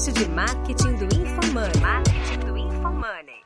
[0.00, 1.80] podcast de marketing do InfoMoney.
[1.80, 3.40] Marketing do InfoMoney.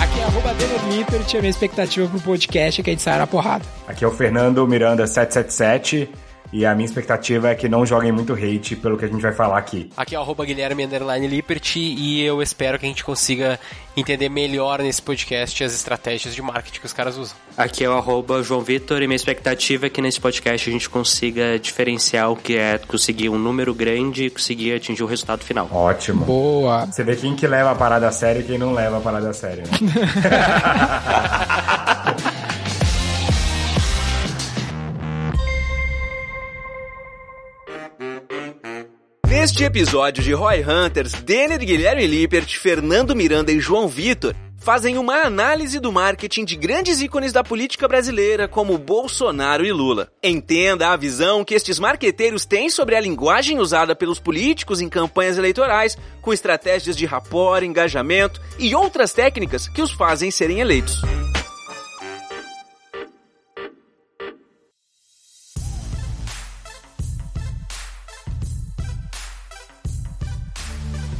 [0.00, 0.50] Aqui é arroba
[0.90, 3.64] Lippert, a minha expectativa pro podcast é que a gente saia na porrada.
[3.86, 6.10] Aqui é o Fernando Miranda 777
[6.52, 9.32] e a minha expectativa é que não joguem muito hate pelo que a gente vai
[9.32, 9.90] falar aqui.
[9.96, 13.58] Aqui é o arroba Guilherme Underline Liberty e eu espero que a gente consiga
[13.96, 17.36] entender melhor nesse podcast as estratégias de marketing que os caras usam.
[17.56, 20.88] Aqui é o arroba João Vitor e minha expectativa é que nesse podcast a gente
[20.88, 25.68] consiga diferenciar o que é conseguir um número grande e conseguir atingir o resultado final.
[25.70, 26.24] Ótimo.
[26.24, 26.86] Boa.
[26.86, 29.30] Você vê quem que leva a parada a sério e quem não leva a parada
[29.30, 29.70] a sério, né?
[39.40, 45.22] Neste episódio de Roy Hunters, Denner Guilherme Lippert, Fernando Miranda e João Vitor fazem uma
[45.22, 50.12] análise do marketing de grandes ícones da política brasileira como Bolsonaro e Lula.
[50.22, 55.38] Entenda a visão que estes marqueteiros têm sobre a linguagem usada pelos políticos em campanhas
[55.38, 61.00] eleitorais, com estratégias de rapport, engajamento e outras técnicas que os fazem serem eleitos.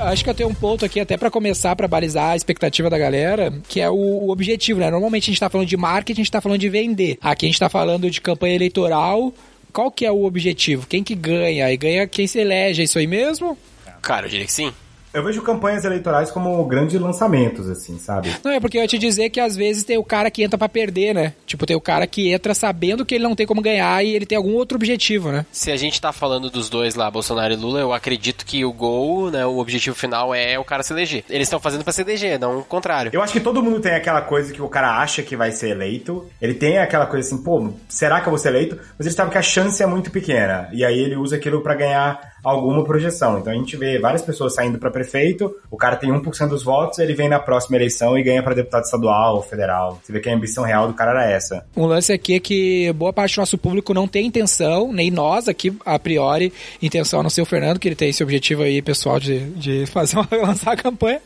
[0.00, 2.98] Acho que eu tenho um ponto aqui até para começar para balizar a expectativa da
[2.98, 4.90] galera, que é o, o, objetivo, né?
[4.90, 7.18] Normalmente a gente tá falando de marketing, a gente tá falando de vender.
[7.20, 9.32] Aqui a gente tá falando de campanha eleitoral.
[9.72, 10.86] Qual que é o objetivo?
[10.86, 11.70] Quem que ganha?
[11.70, 13.56] E ganha quem se elege, é isso aí mesmo?
[14.00, 14.72] Cara, eu diria que sim.
[15.12, 18.30] Eu vejo campanhas eleitorais como grandes lançamentos, assim, sabe?
[18.44, 20.56] Não, é porque eu ia te dizer que às vezes tem o cara que entra
[20.56, 21.32] para perder, né?
[21.44, 24.24] Tipo, tem o cara que entra sabendo que ele não tem como ganhar e ele
[24.24, 25.44] tem algum outro objetivo, né?
[25.50, 28.72] Se a gente tá falando dos dois lá, Bolsonaro e Lula, eu acredito que o
[28.72, 31.24] gol, né, o objetivo final é o cara se eleger.
[31.28, 33.10] Eles estão fazendo para se eleger, não o contrário.
[33.12, 35.70] Eu acho que todo mundo tem aquela coisa que o cara acha que vai ser
[35.70, 36.26] eleito.
[36.40, 38.78] Ele tem aquela coisa assim, pô, será que eu vou ser eleito?
[38.96, 40.68] Mas ele sabe que a chance é muito pequena.
[40.72, 43.38] E aí ele usa aquilo para ganhar alguma projeção.
[43.38, 46.98] Então a gente vê várias pessoas saindo para prefeito, o cara tem 1% dos votos,
[46.98, 50.00] ele vem na próxima eleição e ganha para deputado estadual ou federal.
[50.02, 51.64] Você vê que a ambição real do cara era essa.
[51.76, 55.48] Um lance aqui é que boa parte do nosso público não tem intenção, nem nós
[55.48, 56.52] aqui, a priori,
[56.82, 59.86] intenção, a não ser o Fernando, que ele tem esse objetivo aí pessoal de, de
[59.92, 61.20] fazer uma, lançar a campanha,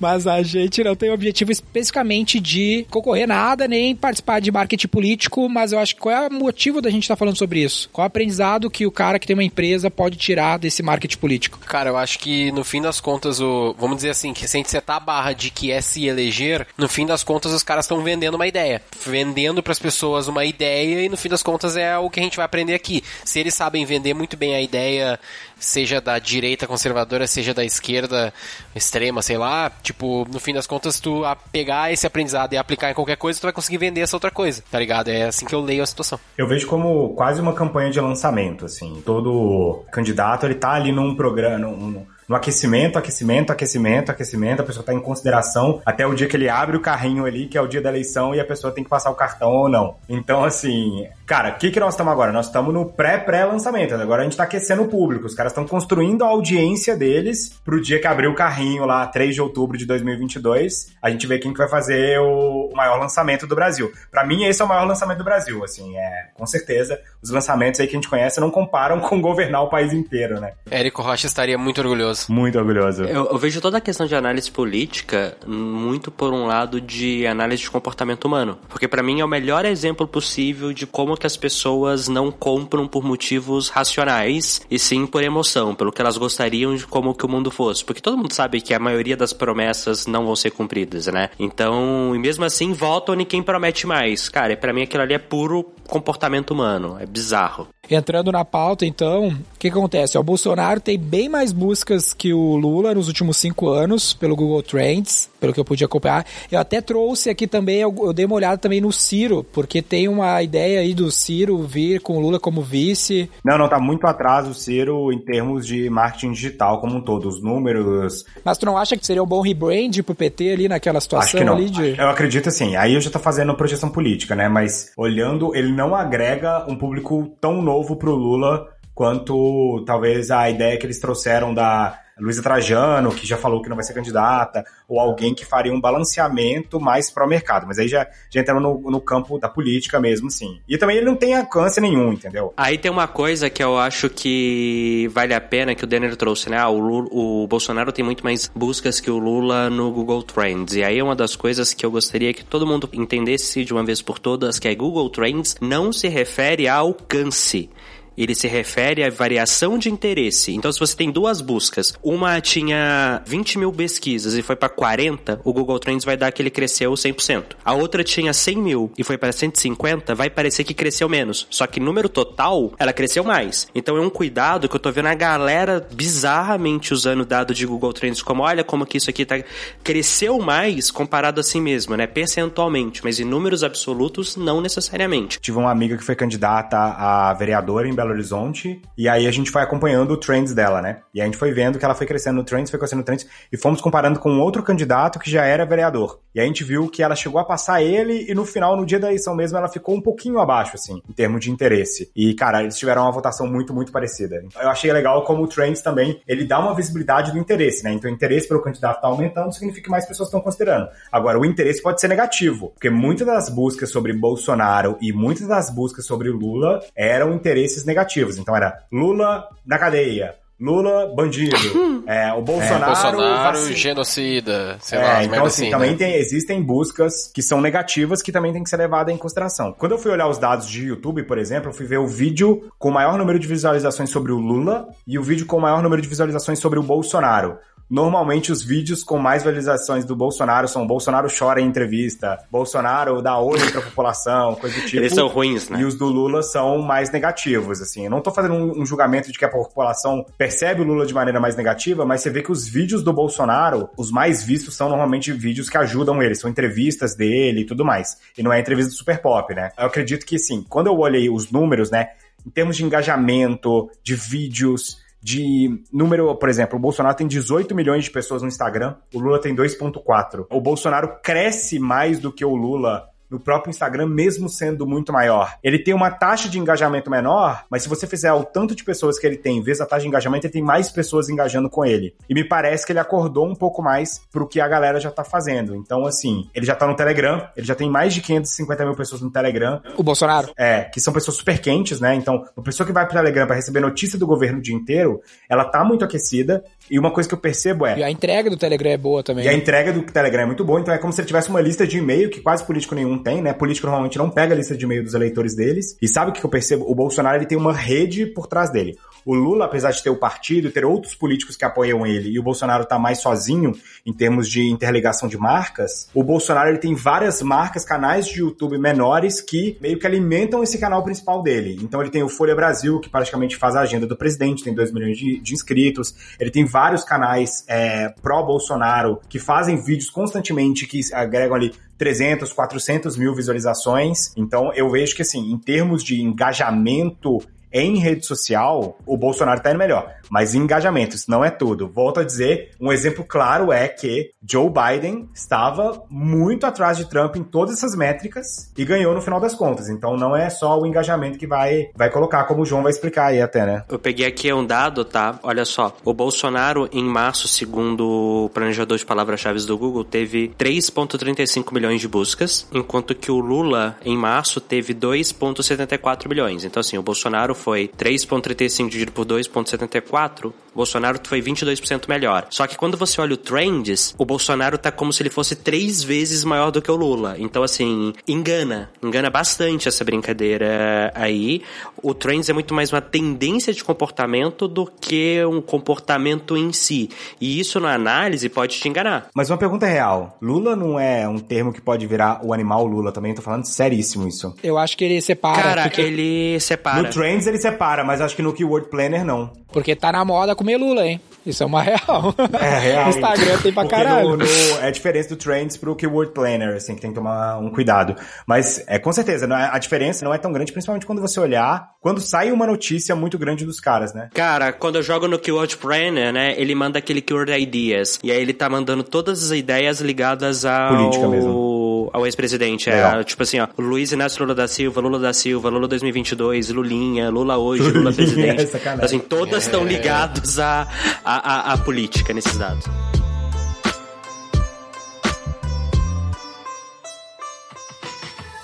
[0.00, 4.88] mas a gente não tem o objetivo especificamente de concorrer nada, nem participar de marketing
[4.88, 7.60] político, mas eu acho que qual é o motivo da gente estar tá falando sobre
[7.62, 7.88] isso?
[7.92, 11.18] Qual é o aprendizado que o cara que tem uma empresa pode tirar desse marketing
[11.18, 11.58] político?
[11.66, 14.58] Cara, eu acho que no fim das contas, o, vamos dizer assim, que se a
[14.58, 17.86] gente setar a barra de que é se eleger, no fim das contas os caras
[17.86, 18.80] estão vendendo uma ideia.
[19.04, 22.22] Vendendo para as pessoas uma ideia e no fim das contas é o que a
[22.22, 23.02] gente vai aprender aqui.
[23.24, 25.18] Se eles sabem vender muito bem a ideia,
[25.58, 28.32] seja da direita conservadora, seja da esquerda
[28.74, 32.90] extrema, sei lá, tipo, no fim das contas, tu a pegar esse aprendizado e aplicar
[32.90, 35.08] em qualquer coisa, tu vai conseguir vender essa outra coisa, tá ligado?
[35.08, 36.20] É assim que eu leio a situação.
[36.36, 39.02] Eu vejo como quase uma campanha de lançamento, assim.
[39.04, 44.82] Todo candidato, ele tá ali num programa, num, no aquecimento, aquecimento, aquecimento, aquecimento, a pessoa
[44.82, 47.66] está em consideração até o dia que ele abre o carrinho ali, que é o
[47.66, 49.96] dia da eleição, e a pessoa tem que passar o cartão ou não.
[50.08, 52.32] Então, assim, cara, o que, que nós estamos agora?
[52.32, 53.94] Nós estamos no pré-pré-lançamento.
[53.94, 55.26] Agora a gente está aquecendo o público.
[55.26, 59.34] Os caras estão construindo a audiência deles pro dia que abrir o carrinho lá, 3
[59.34, 60.94] de outubro de 2022.
[61.00, 63.92] A gente vê quem que vai fazer o, maior lançamento do Brasil.
[64.10, 67.00] Para mim, esse é o maior lançamento do Brasil, assim, é, com certeza.
[67.22, 70.52] Os lançamentos aí que a gente conhece não comparam com governar o país inteiro, né?
[70.70, 72.32] Érico Rocha estaria muito orgulhoso orgulhoso.
[72.32, 73.04] Muito orgulhoso.
[73.04, 77.62] Eu, eu, vejo toda a questão de análise política muito por um lado de análise
[77.62, 78.58] de comportamento humano.
[78.68, 82.86] Porque para mim é o melhor exemplo possível de como que as pessoas não compram
[82.86, 87.28] por motivos racionais e sim por emoção, pelo que elas gostariam de como que o
[87.28, 87.84] mundo fosse.
[87.84, 91.30] Porque todo mundo sabe que a maioria das promessas não vão ser cumpridas, né?
[91.38, 94.28] Então, e mesmo assim, votam em quem promete mais.
[94.28, 96.96] Cara, para mim aquilo ali é puro comportamento humano.
[97.00, 97.68] É bizarro.
[97.90, 100.18] Entrando na pauta, então, o que acontece?
[100.18, 104.62] O Bolsonaro tem bem mais buscas que o Lula nos últimos cinco anos pelo Google
[104.62, 106.26] Trends, pelo que eu pude acompanhar.
[106.50, 110.42] Eu até trouxe aqui também, eu, dei uma olhada também no Ciro, porque tem uma
[110.42, 113.30] ideia aí do Ciro vir com o Lula como vice.
[113.44, 117.28] Não, não, tá muito atrás o Ciro em termos de marketing digital como um todo,
[117.28, 118.24] os números.
[118.44, 121.36] Mas tu não acha que seria um bom rebrand pro PT ali naquela situação Acho
[121.38, 121.54] que não.
[121.54, 121.98] ali de.
[121.98, 124.48] Eu acredito assim, aí eu já tô fazendo projeção política, né?
[124.48, 130.78] Mas olhando, ele não agrega um público tão novo pro Lula quanto talvez a ideia
[130.78, 134.98] que eles trouxeram da Luísa Trajano, que já falou que não vai ser candidata, ou
[134.98, 137.66] alguém que faria um balanceamento mais pró-mercado.
[137.66, 140.60] Mas aí já, já entramos no, no campo da política mesmo, sim.
[140.66, 142.54] E também ele não tem alcance nenhum, entendeu?
[142.56, 146.48] Aí tem uma coisa que eu acho que vale a pena que o Denner trouxe,
[146.48, 146.58] né?
[146.58, 150.74] Ah, o, Lula, o Bolsonaro tem muito mais buscas que o Lula no Google Trends.
[150.74, 153.84] E aí é uma das coisas que eu gostaria que todo mundo entendesse de uma
[153.84, 157.68] vez por todas, que é Google Trends não se refere a alcance
[158.16, 160.52] ele se refere à variação de interesse.
[160.52, 165.40] Então, se você tem duas buscas, uma tinha 20 mil pesquisas e foi para 40,
[165.44, 167.56] o Google Trends vai dar que ele cresceu 100%.
[167.64, 171.46] A outra tinha 100 mil e foi para 150, vai parecer que cresceu menos.
[171.50, 173.68] Só que número total, ela cresceu mais.
[173.74, 177.92] Então, é um cuidado que eu tô vendo a galera bizarramente usando dado de Google
[177.92, 179.42] Trends como, olha como que isso aqui tá...
[179.82, 182.06] cresceu mais comparado assim mesmo, né?
[182.06, 185.38] Percentualmente, mas em números absolutos, não necessariamente.
[185.40, 189.30] Tive uma amiga que foi candidata a vereadora em Belo Belo Horizonte, e aí a
[189.30, 191.00] gente foi acompanhando o trends dela, né?
[191.12, 193.26] E a gente foi vendo que ela foi crescendo no trends, foi crescendo no trends,
[193.52, 196.20] e fomos comparando com outro candidato que já era vereador.
[196.34, 198.98] E a gente viu que ela chegou a passar ele, e no final, no dia
[198.98, 202.10] da eleição mesmo, ela ficou um pouquinho abaixo, assim, em termos de interesse.
[202.14, 204.42] E, cara, eles tiveram uma votação muito, muito parecida.
[204.60, 207.92] Eu achei legal como o trends também, ele dá uma visibilidade do interesse, né?
[207.92, 210.88] Então o interesse pelo candidato tá aumentando, significa que mais pessoas estão considerando.
[211.10, 215.70] Agora, o interesse pode ser negativo, porque muitas das buscas sobre Bolsonaro e muitas das
[215.70, 218.36] buscas sobre Lula eram interesses negativos negativos.
[218.36, 221.56] Então era Lula na cadeia, Lula, bandido.
[222.08, 222.82] é, o Bolsonaro.
[222.82, 224.78] É, Bolsonaro, genocida.
[224.80, 225.96] Sei é, lá, então, assim, assim, também né?
[225.96, 229.72] tem, existem buscas que são negativas que também tem que ser levadas em consideração.
[229.72, 232.70] Quando eu fui olhar os dados de YouTube, por exemplo, eu fui ver o vídeo
[232.78, 235.82] com o maior número de visualizações sobre o Lula e o vídeo com o maior
[235.82, 237.58] número de visualizações sobre o Bolsonaro.
[237.88, 243.38] Normalmente os vídeos com mais visualizações do Bolsonaro são Bolsonaro chora em entrevista, Bolsonaro dá
[243.38, 244.96] olho pra população, coisa do tipo.
[244.96, 245.80] Eles são ruins, né?
[245.80, 248.04] E os do Lula são mais negativos, assim.
[248.04, 251.14] Eu não tô fazendo um, um, julgamento de que a população percebe o Lula de
[251.14, 254.88] maneira mais negativa, mas você vê que os vídeos do Bolsonaro, os mais vistos são
[254.88, 258.16] normalmente vídeos que ajudam ele, são entrevistas dele e tudo mais.
[258.36, 259.70] E não é entrevista do Super Pop, né?
[259.78, 262.08] Eu acredito que, sim, quando eu olhei os números, né,
[262.44, 268.04] em termos de engajamento, de vídeos, de número, por exemplo, o Bolsonaro tem 18 milhões
[268.04, 270.46] de pessoas no Instagram, o Lula tem 2.4.
[270.48, 275.56] O Bolsonaro cresce mais do que o Lula no próprio Instagram, mesmo sendo muito maior.
[275.62, 279.18] Ele tem uma taxa de engajamento menor, mas se você fizer o tanto de pessoas
[279.18, 282.14] que ele tem, vezes a taxa de engajamento, ele tem mais pessoas engajando com ele.
[282.28, 285.24] E me parece que ele acordou um pouco mais pro que a galera já tá
[285.24, 285.74] fazendo.
[285.74, 289.20] Então, assim, ele já tá no Telegram, ele já tem mais de 550 mil pessoas
[289.20, 289.80] no Telegram.
[289.96, 290.52] O Bolsonaro?
[290.56, 292.14] É, que são pessoas super quentes, né?
[292.14, 295.20] Então, uma pessoa que vai pro Telegram para receber notícia do governo o dia inteiro,
[295.48, 296.64] ela tá muito aquecida.
[296.90, 297.98] E uma coisa que eu percebo é.
[297.98, 299.44] E a entrega do Telegram é boa também.
[299.44, 299.58] E a né?
[299.58, 301.98] entrega do Telegram é muito boa, então é como se ele tivesse uma lista de
[301.98, 303.52] e-mail que quase político nenhum tem, né?
[303.52, 305.96] Político normalmente não pega a lista de e-mail dos eleitores deles.
[306.00, 306.84] E sabe o que eu percebo?
[306.90, 308.96] O Bolsonaro ele tem uma rede por trás dele.
[309.24, 312.42] O Lula, apesar de ter o partido, ter outros políticos que apoiam ele, e o
[312.42, 313.72] Bolsonaro tá mais sozinho
[314.04, 318.78] em termos de interligação de marcas, o Bolsonaro ele tem várias marcas, canais de YouTube
[318.78, 321.76] menores que meio que alimentam esse canal principal dele.
[321.82, 324.92] Então ele tem o Folha Brasil, que praticamente faz a agenda do presidente, tem 2
[324.92, 326.14] milhões de, de, inscritos.
[326.38, 333.16] Ele tem vários canais é, pró-Bolsonaro que fazem vídeos constantemente que agregam ali 300, 400
[333.16, 334.30] mil visualizações.
[334.36, 337.38] Então eu vejo que assim, em termos de engajamento
[337.72, 340.15] em rede social, o Bolsonaro tá indo melhor.
[340.30, 341.88] Mas engajamento, isso não é tudo.
[341.88, 347.36] Volto a dizer, um exemplo claro é que Joe Biden estava muito atrás de Trump
[347.36, 349.88] em todas essas métricas e ganhou no final das contas.
[349.88, 353.26] Então não é só o engajamento que vai, vai colocar, como o João vai explicar
[353.26, 353.84] aí até, né?
[353.88, 355.38] Eu peguei aqui um dado, tá?
[355.42, 355.94] Olha só.
[356.04, 362.08] O Bolsonaro, em março, segundo o planejador de palavras-chave do Google, teve 3,35 milhões de
[362.08, 366.64] buscas, enquanto que o Lula, em março, teve 2,74 milhões.
[366.64, 372.46] Então, assim, o Bolsonaro foi 3,35 dividido por 2,74, 4 Bolsonaro foi 22% melhor.
[372.50, 376.02] Só que quando você olha o Trends, o Bolsonaro tá como se ele fosse três
[376.02, 377.34] vezes maior do que o Lula.
[377.38, 378.90] Então, assim, engana.
[379.02, 381.62] Engana bastante essa brincadeira aí.
[382.02, 387.08] O Trends é muito mais uma tendência de comportamento do que um comportamento em si.
[387.40, 389.28] E isso na análise pode te enganar.
[389.34, 390.36] Mas uma pergunta real.
[390.42, 393.32] Lula não é um termo que pode virar o animal Lula também?
[393.32, 394.54] Eu tô falando seríssimo isso.
[394.62, 395.62] Eu acho que ele separa.
[395.62, 396.02] Cara, porque...
[396.02, 397.02] ele separa.
[397.02, 399.50] No Trends ele separa, mas acho que no Keyword Planner não.
[399.72, 401.20] Porque tá na moda comer Lula, hein?
[401.46, 402.34] Isso é uma real.
[402.60, 403.08] É real.
[403.10, 404.30] Instagram tem pra Porque caralho.
[404.30, 404.44] No, no,
[404.82, 408.16] é a diferença do Trends pro Keyword Planner, assim, que tem que tomar um cuidado.
[408.44, 411.38] Mas, é com certeza, não é- a diferença não é tão grande, principalmente quando você
[411.38, 414.28] olhar, quando sai uma notícia muito grande dos caras, né?
[414.34, 418.18] Cara, quando eu jogo no Keyword Planner, né, ele manda aquele Keyword Ideas.
[418.24, 420.96] E aí ele tá mandando todas as ideias ligadas ao...
[420.96, 421.76] Política mesmo.
[422.12, 422.90] Ao, ao ex-presidente.
[422.90, 427.30] É, tipo assim, ó, Luiz Inácio Lula da Silva, Lula da Silva, Lula 2022, Lulinha,
[427.30, 428.62] Lula hoje, Lula presidente.
[428.62, 429.04] É sacanagem.
[429.04, 430.86] assim, todas estão ligadas à,
[431.24, 432.84] à, à- à política nesses dados.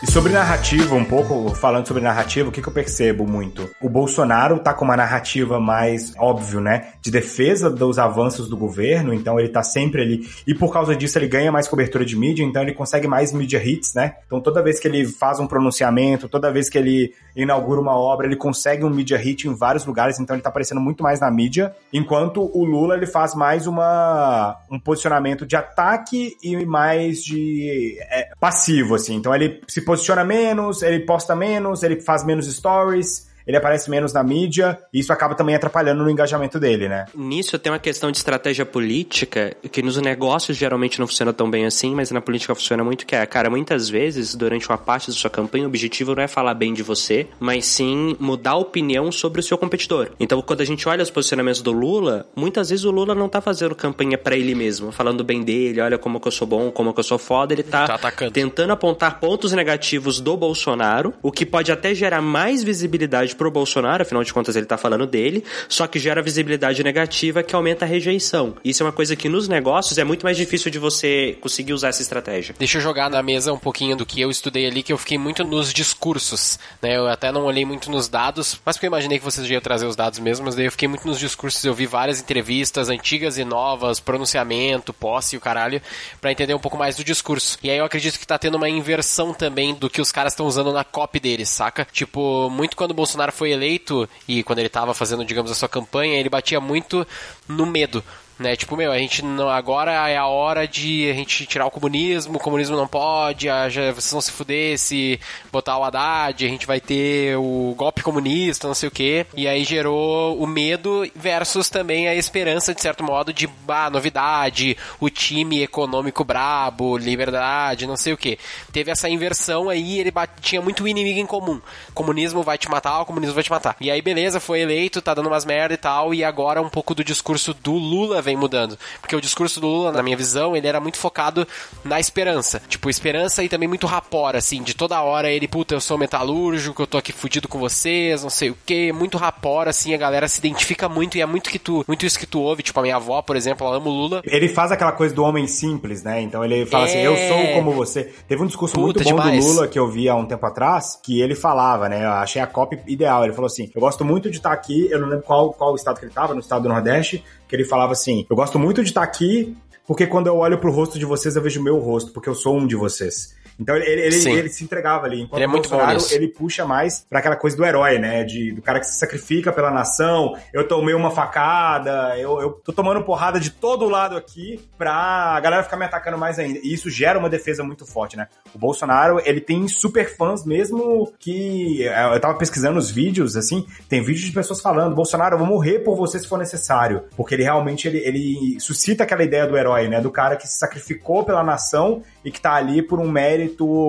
[0.03, 3.71] E sobre narrativa, um pouco, falando sobre narrativa, o que, que eu percebo muito?
[3.81, 6.89] O Bolsonaro tá com uma narrativa mais, óbvio, né?
[7.01, 10.29] De defesa dos avanços do governo, então ele tá sempre ali.
[10.45, 13.65] E por causa disso ele ganha mais cobertura de mídia, então ele consegue mais media
[13.65, 14.17] hits, né?
[14.27, 18.27] Então toda vez que ele faz um pronunciamento, toda vez que ele inaugura uma obra,
[18.27, 21.31] ele consegue um media hit em vários lugares, então ele tá aparecendo muito mais na
[21.31, 21.77] mídia.
[21.93, 28.31] Enquanto o Lula, ele faz mais uma, um posicionamento de ataque e mais de é,
[28.41, 29.15] passivo, assim.
[29.15, 34.13] Então ele se posiciona menos, ele posta menos, ele faz menos stories, ele aparece menos
[34.13, 37.07] na mídia, e isso acaba também atrapalhando no engajamento dele, né?
[37.15, 41.65] Nisso tem uma questão de estratégia política, que nos negócios geralmente não funciona tão bem
[41.67, 45.13] assim, mas na política funciona muito, que é, cara, muitas vezes, durante uma parte da
[45.15, 49.11] sua campanha, o objetivo não é falar bem de você, mas sim mudar a opinião
[49.11, 50.11] sobre o seu competidor.
[50.21, 53.41] Então, quando a gente olha os posicionamentos do Lula, muitas vezes o Lula não tá
[53.41, 56.93] fazendo campanha pra ele mesmo, falando bem dele, olha como que eu sou bom, como
[56.93, 58.31] que eu sou foda, ele tá, Tá atacando.
[58.33, 64.03] tentando apontar pontos negativos do Bolsonaro, o que pode até gerar mais visibilidade pro Bolsonaro,
[64.03, 67.89] afinal de contas ele tá falando dele, só que gera visibilidade negativa que aumenta a
[67.89, 68.57] rejeição.
[68.65, 71.89] Isso é uma coisa que nos negócios é muito mais difícil de você conseguir usar
[71.89, 72.55] essa estratégia.
[72.59, 75.19] Deixa eu jogar na mesa um pouquinho do que eu estudei ali, que eu fiquei
[75.19, 76.97] muito nos discursos, né?
[76.97, 79.87] Eu até não olhei muito nos dados, mas porque eu imaginei que vocês iam trazer
[79.87, 83.39] os dados mesmo, mas daí eu fiquei muito nos discursos, eu vi várias entrevistas, antigas
[83.39, 85.81] e novas, pronunciamento, posse e o caralho,
[86.21, 87.59] pra entender um pouco mais do discurso.
[87.63, 90.47] E aí eu acredito que tá tendo uma inversão também do que os caras estão
[90.47, 91.87] usando na copy deles, saca?
[91.93, 95.69] Tipo, muito quando o Bolsonaro foi eleito e quando ele tava fazendo, digamos, a sua
[95.69, 97.07] campanha, ele batia muito
[97.47, 98.03] no medo
[98.43, 98.57] né?
[98.57, 102.37] Tipo, meu, a gente não, agora é a hora de a gente tirar o comunismo,
[102.37, 105.19] o comunismo não pode, a, já, vocês vão se fuder se
[105.51, 109.27] botar o Haddad, a gente vai ter o golpe comunista, não sei o que.
[109.35, 114.77] E aí gerou o medo versus também a esperança, de certo modo, de ah, novidade,
[115.01, 118.39] o time econômico brabo, liberdade, não sei o que.
[118.73, 121.61] Teve essa inversão aí, ele tinha muito inimigo em comum.
[121.95, 123.77] Comunismo vai te matar, o comunismo vai te matar.
[123.81, 126.95] E aí, beleza, foi eleito, tá dando umas merda e tal, e agora um pouco
[126.95, 128.79] do discurso do Lula vem mudando.
[129.01, 131.47] Porque o discurso do Lula, na minha visão, ele era muito focado
[131.85, 132.61] na esperança.
[132.69, 136.83] Tipo, esperança e também muito rapor, assim, de toda hora ele, puta, eu sou metalúrgico,
[136.83, 140.29] eu tô aqui fudido com vocês, não sei o que, muito rapor, assim, a galera
[140.29, 142.83] se identifica muito e é muito que tu, muito isso que tu ouve, tipo, a
[142.83, 144.23] minha avó, por exemplo, ela ama o Lula.
[144.25, 146.21] Ele faz aquela coisa do homem simples, né?
[146.21, 147.07] Então ele fala assim, É.
[147.07, 148.05] eu sou como você.
[148.29, 149.45] Teve um discurso Puta, muito bom demais.
[149.45, 152.05] do Lula que eu vi há um tempo atrás, que ele falava, né?
[152.05, 153.25] Eu achei a copy ideal.
[153.25, 155.99] Ele falou assim, eu gosto muito de estar aqui, eu não lembro qual, qual estado
[155.99, 158.89] que ele estava, no estado do Nordeste, que ele falava assim, eu gosto muito de
[158.89, 159.55] estar aqui,
[159.87, 162.35] porque quando eu olho pro rosto de vocês, eu vejo o meu rosto, porque eu
[162.35, 163.37] sou um de vocês.
[163.59, 165.23] Então ele, ele, ele se entregava ali.
[165.23, 168.25] Enquanto Ele é muito Bolsonaro, ele puxa mais pra aquela coisa do herói, né?
[168.25, 170.37] De, do cara que se sacrifica pela nação.
[170.53, 175.41] Eu tomei uma facada, eu, eu tô tomando porrada de todo lado aqui pra a
[175.41, 176.59] galera ficar me atacando mais ainda.
[176.63, 178.27] E isso gera uma defesa muito forte, né?
[178.55, 181.83] O Bolsonaro, ele tem super fãs mesmo que.
[181.83, 185.81] Eu tava pesquisando os vídeos, assim, tem vídeos de pessoas falando: Bolsonaro, eu vou morrer
[185.81, 187.05] por você se for necessário.
[187.17, 190.01] Porque ele realmente ele, ele suscita aquela ideia do herói, né?
[190.01, 193.42] Do cara que se sacrificou pela nação e que tá ali por um mérito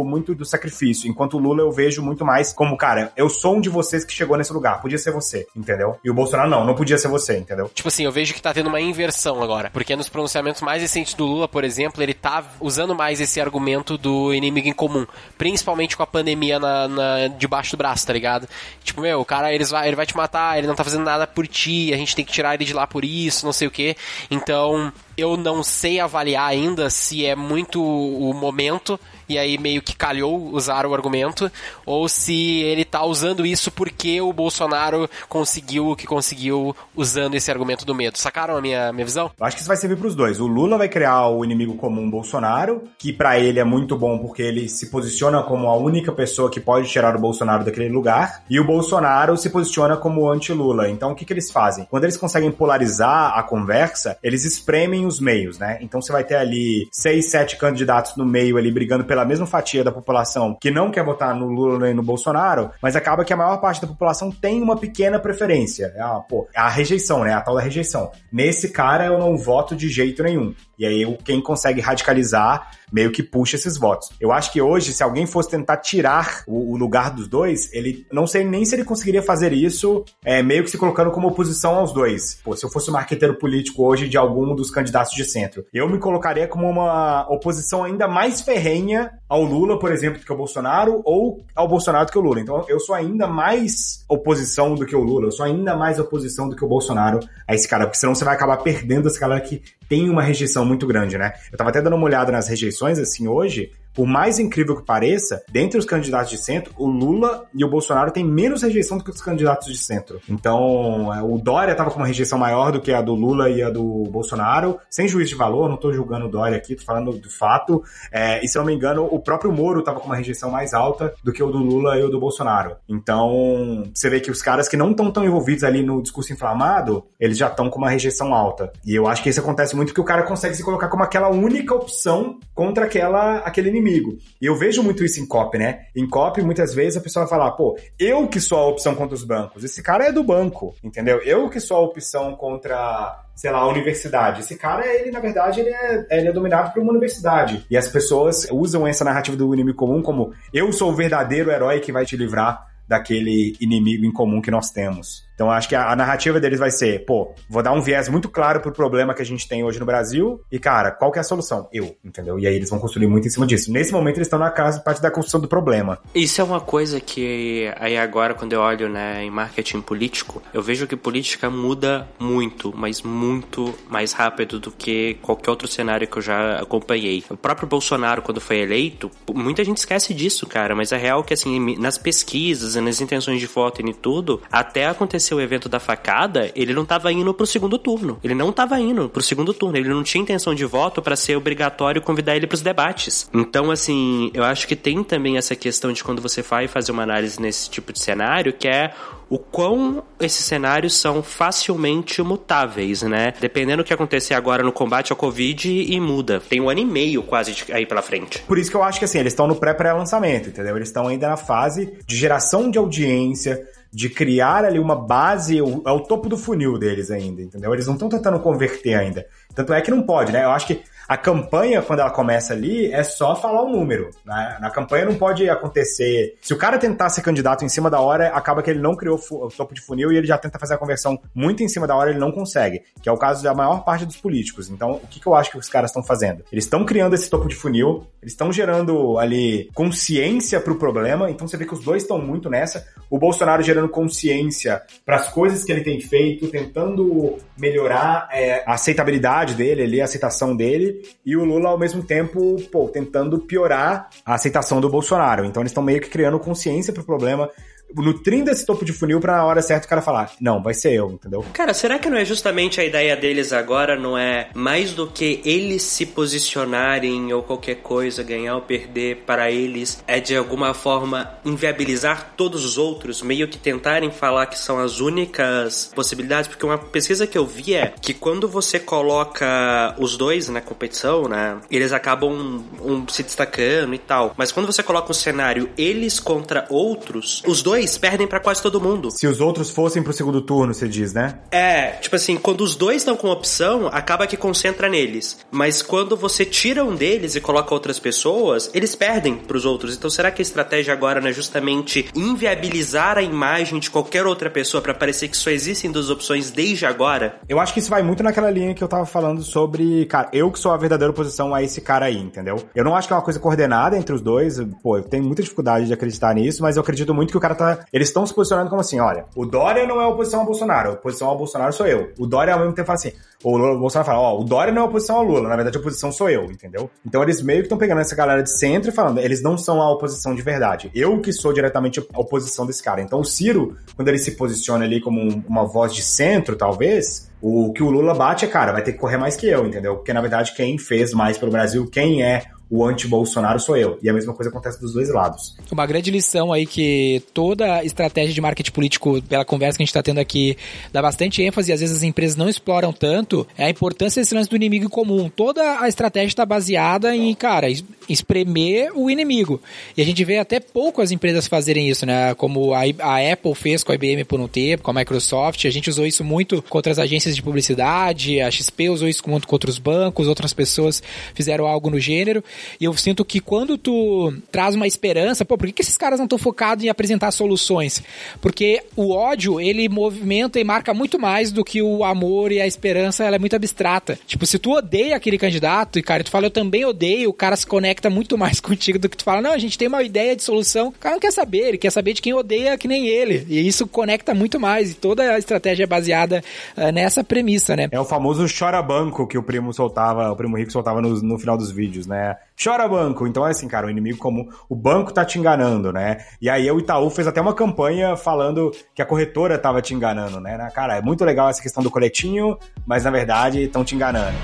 [0.05, 1.09] muito do sacrifício.
[1.09, 4.13] Enquanto o Lula eu vejo muito mais como, cara, eu sou um de vocês que
[4.13, 4.81] chegou nesse lugar.
[4.81, 5.97] Podia ser você, entendeu?
[6.03, 7.69] E o Bolsonaro não, não podia ser você, entendeu?
[7.73, 9.69] Tipo assim, eu vejo que tá tendo uma inversão agora.
[9.71, 13.97] Porque nos pronunciamentos mais recentes do Lula, por exemplo, ele tá usando mais esse argumento
[13.97, 15.05] do inimigo em comum.
[15.37, 18.47] Principalmente com a pandemia na, na- debaixo do braço, tá ligado?
[18.83, 21.25] Tipo, meu, o cara eles vai, ele vai te matar, ele não tá fazendo nada
[21.27, 23.71] por ti, a gente tem que tirar ele de lá por isso, não sei o
[23.71, 23.95] que.
[24.29, 29.95] Então, eu não sei avaliar ainda se é muito o momento e aí meio que
[29.95, 31.51] calhou usar o argumento,
[31.85, 37.51] ou se ele tá usando isso porque o Bolsonaro conseguiu o que conseguiu usando esse
[37.51, 38.17] argumento do medo.
[38.17, 39.31] Sacaram a minha, minha visão?
[39.39, 40.39] Eu acho que isso vai servir pros dois.
[40.39, 44.41] O Lula vai criar o inimigo comum Bolsonaro, que pra ele é muito bom porque
[44.41, 48.59] ele se posiciona como a única pessoa que pode tirar o Bolsonaro daquele lugar, e
[48.59, 50.89] o Bolsonaro se posiciona como anti-Lula.
[50.89, 51.85] Então o que, que eles fazem?
[51.89, 55.77] Quando eles conseguem polarizar a conversa, eles espremem os meios, né?
[55.81, 59.83] Então você vai ter ali seis, sete candidatos no meio ali brigando pela mesma fatia
[59.83, 63.37] da população que não quer votar no Lula nem no Bolsonaro, mas acaba que a
[63.37, 65.93] maior parte da população tem uma pequena preferência.
[65.95, 67.33] É a, pô, a rejeição, né?
[67.33, 68.11] A tal da rejeição.
[68.31, 70.53] Nesse cara eu não voto de jeito nenhum.
[70.83, 74.09] E aí quem consegue radicalizar meio que puxa esses votos.
[74.21, 78.05] Eu acho que hoje, se alguém fosse tentar tirar o, o lugar dos dois, ele
[78.11, 81.73] não sei nem se ele conseguiria fazer isso é, meio que se colocando como oposição
[81.75, 82.39] aos dois.
[82.43, 85.89] Pô, se eu fosse um marqueteiro político hoje de algum dos candidatos de centro, eu
[85.89, 90.37] me colocaria como uma oposição ainda mais ferrenha ao Lula, por exemplo, do que ao
[90.37, 92.41] Bolsonaro, ou ao Bolsonaro do que o Lula.
[92.41, 96.47] Então eu sou ainda mais oposição do que o Lula, eu sou ainda mais oposição
[96.47, 99.41] do que o Bolsonaro a esse cara, porque senão você vai acabar perdendo essa galera
[99.41, 101.33] que tem uma rejeição muito grande, né?
[101.51, 105.43] Eu tava até dando uma olhada nas rejeições, assim, hoje, por mais incrível que pareça,
[105.49, 109.11] dentre os candidatos de centro, o Lula e o Bolsonaro têm menos rejeição do que
[109.11, 110.19] os candidatos de centro.
[110.27, 113.61] Então, é, o Dória estava com uma rejeição maior do que a do Lula e
[113.61, 117.11] a do Bolsonaro, sem juízo de valor, não estou julgando o Dória aqui, tô falando
[117.13, 117.83] do fato.
[118.11, 121.13] É, e se não me engano, o próprio Moro estava com uma rejeição mais alta
[121.23, 122.75] do que o do Lula e o do Bolsonaro.
[122.89, 127.05] Então, você vê que os caras que não estão tão envolvidos ali no discurso inflamado,
[127.19, 128.71] eles já estão com uma rejeição alta.
[128.85, 131.29] E eu acho que isso acontece muito porque o cara consegue se colocar como aquela
[131.29, 134.17] única opção contra aquela, aquele inimigo inimigo.
[134.41, 135.85] E eu vejo muito isso em COP, né?
[135.95, 139.15] Em COP, muitas vezes a pessoa vai falar, pô, eu que sou a opção contra
[139.15, 139.63] os bancos.
[139.63, 141.19] Esse cara é do banco, entendeu?
[141.19, 144.41] Eu que sou a opção contra sei lá, a universidade.
[144.41, 147.65] Esse cara, ele, na verdade, ele é, ele é dominado por uma universidade.
[147.69, 151.79] E as pessoas usam essa narrativa do inimigo comum como eu sou o verdadeiro herói
[151.79, 155.23] que vai te livrar daquele inimigo em comum que nós temos.
[155.33, 158.29] Então acho que a, a, narrativa deles vai ser, pô, vou dar um viés muito
[158.29, 161.21] claro pro problema que a gente tem hoje no Brasil e, cara, qual que é
[161.21, 161.67] a solução?
[161.73, 162.37] Eu, entendeu?
[162.39, 163.71] E aí eles vão construir muito em cima disso.
[163.71, 165.99] Nesse momento eles estão na casa, parte da construção do problema.
[166.13, 170.61] Isso é uma coisa que aí agora quando eu olho, né, em marketing político, eu
[170.61, 176.17] vejo que política muda muito, mas muito mais rápido do que qualquer outro cenário que
[176.17, 177.23] eu já acompanhei.
[177.29, 181.33] O próprio Bolsonaro quando foi eleito, muita gente esquece disso, cara, mas é real que
[181.33, 185.79] assim, nas pesquisas, nas intenções de voto e tudo, até acontecer aconteceu o evento da
[185.79, 188.19] facada, ele não estava indo pro segundo turno.
[188.23, 189.77] Ele não estava indo pro segundo turno.
[189.77, 193.29] Ele não tinha intenção de voto para ser obrigatório convidar ele para os debates.
[193.33, 197.03] Então, assim, eu acho que tem também essa questão de quando você vai fazer uma
[197.03, 198.93] análise nesse tipo de cenário, que é
[199.29, 203.33] o quão esses cenários são facilmente mutáveis, né?
[203.39, 206.39] Dependendo do que acontecer agora no combate ao Covid e muda.
[206.39, 208.39] Tem um ano e meio quase aí pela frente.
[208.43, 210.75] Por isso que eu acho que assim, eles estão no pré-pré-lançamento, entendeu?
[210.75, 213.59] Eles estão ainda na fase de geração de audiência,
[213.93, 217.71] de criar ali uma base, é o topo do funil deles ainda, entendeu?
[217.71, 219.23] Eles não estão tentando converter ainda.
[219.53, 220.43] Tanto é que não pode, né?
[220.43, 224.09] Eu acho que a campanha, quando ela começa ali, é só falar o número.
[224.25, 224.57] Né?
[224.59, 226.37] Na campanha não pode acontecer.
[226.41, 229.19] Se o cara tentar ser candidato em cima da hora, acaba que ele não criou
[229.31, 231.95] o topo de funil e ele já tenta fazer a conversão muito em cima da
[231.95, 232.83] hora, ele não consegue.
[233.01, 234.69] Que é o caso da maior parte dos políticos.
[234.69, 236.43] Então, o que, que eu acho que os caras estão fazendo?
[236.51, 241.29] Eles estão criando esse topo de funil, eles estão gerando ali consciência para o problema.
[241.29, 242.87] Então, você vê que os dois estão muito nessa.
[243.09, 248.73] O Bolsonaro gerando consciência para as coisas que ele tem feito, tentando melhorar é, a
[248.73, 250.92] aceitabilidade dele, ali, a aceitação dele
[251.25, 255.45] e o Lula, ao mesmo tempo, pô, tentando piorar a aceitação do Bolsonaro.
[255.45, 257.49] Então eles estão meio que criando consciência pro problema,
[257.95, 261.11] nutrindo esse topo de funil pra hora certa o cara falar, não, vai ser eu,
[261.11, 261.45] entendeu?
[261.53, 265.41] Cara, será que não é justamente a ideia deles agora, não é mais do que
[265.45, 271.31] eles se posicionarem ou qualquer coisa, ganhar ou perder para eles, é de alguma forma
[271.45, 276.47] inviabilizar todos os outros, meio que tentarem falar que são as únicas possibilidades?
[276.47, 281.27] Porque uma pesquisa que eu vi é que quando você coloca os dois na competição,
[281.27, 284.33] né, eles acabam um, se destacando e tal.
[284.37, 288.61] Mas quando você coloca um cenário eles contra outros, os dois dois perdem para quase
[288.61, 289.09] todo mundo.
[289.11, 291.39] Se os outros fossem pro segundo turno, você diz, né?
[291.51, 295.39] É, tipo assim, quando os dois estão com opção, acaba que concentra neles.
[295.51, 299.95] Mas quando você tira um deles e coloca outras pessoas, eles perdem pros outros.
[299.95, 304.49] Então será que a estratégia agora não é justamente inviabilizar a imagem de qualquer outra
[304.49, 307.39] pessoa para parecer que só existem duas opções desde agora?
[307.49, 310.51] Eu acho que isso vai muito naquela linha que eu tava falando sobre, cara, eu
[310.51, 312.63] que sou a verdadeira oposição a esse cara aí, entendeu?
[312.73, 315.41] Eu não acho que é uma coisa coordenada entre os dois, pô, eu tenho muita
[315.41, 318.33] dificuldade de acreditar nisso, mas eu acredito muito que o cara tá eles estão se
[318.33, 321.73] posicionando como assim, olha, o Dória não é oposição ao Bolsonaro, a oposição ao Bolsonaro
[321.73, 322.11] sou eu.
[322.17, 323.11] O Dória ao mesmo tempo fala assim,
[323.43, 326.11] o, Bolsonaro fala, ó, o Dória não é oposição ao Lula, na verdade a oposição
[326.11, 326.89] sou eu, entendeu?
[327.05, 329.81] Então eles meio que estão pegando essa galera de centro e falando, eles não são
[329.81, 330.89] a oposição de verdade.
[330.95, 333.01] Eu que sou diretamente a oposição desse cara.
[333.01, 337.73] Então o Ciro, quando ele se posiciona ali como uma voz de centro, talvez, o
[337.73, 339.95] que o Lula bate é, cara, vai ter que correr mais que eu, entendeu?
[339.95, 343.99] Porque na verdade quem fez mais pelo Brasil, quem é o anti-Bolsonaro sou eu.
[344.01, 345.55] E a mesma coisa acontece dos dois lados.
[345.71, 349.91] Uma grande lição aí que toda estratégia de marketing político, pela conversa que a gente
[349.91, 350.57] está tendo aqui,
[350.91, 354.33] dá bastante ênfase e às vezes as empresas não exploram tanto, é a importância desse
[354.33, 355.29] lance do inimigo comum.
[355.29, 357.67] Toda a estratégia está baseada em, cara,
[358.09, 359.61] espremer o inimigo.
[359.95, 362.33] E a gente vê até pouco as empresas fazerem isso, né?
[362.33, 365.69] Como a, a Apple fez com a IBM por um tempo, com a Microsoft, a
[365.69, 369.69] gente usou isso muito contra as agências de publicidade, a XP usou isso muito contra
[369.69, 371.03] os bancos, outras pessoas
[371.35, 372.43] fizeram algo no gênero.
[372.79, 376.19] E eu sinto que quando tu traz uma esperança, pô, por que, que esses caras
[376.19, 378.03] não estão focados em apresentar soluções?
[378.41, 382.67] Porque o ódio, ele movimenta e marca muito mais do que o amor e a
[382.67, 384.17] esperança, ela é muito abstrata.
[384.27, 387.55] Tipo, se tu odeia aquele candidato e, cara, tu fala, eu também odeio, o cara
[387.55, 390.35] se conecta muito mais contigo do que tu fala, não, a gente tem uma ideia
[390.35, 390.89] de solução.
[390.89, 393.45] O cara não quer saber, ele quer saber de quem odeia que nem ele.
[393.49, 394.91] E isso conecta muito mais.
[394.91, 396.43] E toda a estratégia é baseada
[396.77, 397.87] uh, nessa premissa, né?
[397.91, 401.37] É o famoso chora banco que o primo soltava, o primo rico soltava no, no
[401.37, 402.35] final dos vídeos, né?
[402.61, 403.27] Chora banco.
[403.27, 406.17] Então é assim, cara, o inimigo comum, o banco tá te enganando, né?
[406.41, 410.39] E aí o Itaú fez até uma campanha falando que a corretora tava te enganando,
[410.39, 410.69] né?
[410.73, 414.37] Cara, é muito legal essa questão do coletinho, mas na verdade estão te enganando.